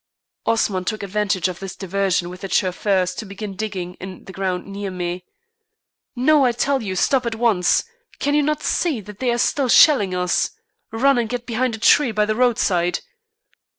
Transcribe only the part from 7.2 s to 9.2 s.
at once. Can you not see that